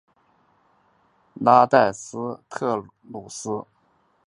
[1.35, 3.67] 拉代斯特鲁斯。